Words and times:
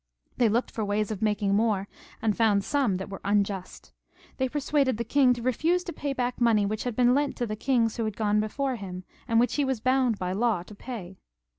They 0.37 0.49
looked 0.49 0.71
for 0.71 0.83
ways 0.83 1.11
of 1.11 1.21
making 1.21 1.53
more, 1.53 1.87
and 2.23 2.33
fouhd 2.35 2.63
some 2.63 2.97
that 2.97 3.11
were 3.11 3.21
unjust; 3.23 3.93
they 4.37 4.49
persuaded 4.49 4.97
the 4.97 5.03
king 5.03 5.31
to 5.33 5.43
refuse 5.43 5.83
to 5.83 5.93
pay 5.93 6.11
back 6.11 6.41
money 6.41 6.65
which 6.65 6.85
had 6.85 6.95
been 6.95 7.13
lent 7.13 7.35
to 7.35 7.45
the 7.45 7.55
kings 7.55 7.97
who 7.97 8.05
had 8.05 8.17
gone 8.17 8.39
before 8.39 8.77
him, 8.77 9.03
and 9.27 9.39
which 9.39 9.53
he 9.57 9.63
was 9.63 9.79
bound 9.79 10.17
by 10.17 10.31
law 10.31 10.63
to 10.63 10.73
pay. 10.73 11.19